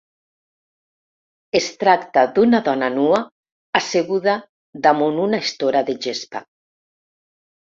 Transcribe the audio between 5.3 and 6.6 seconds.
estora de gespa.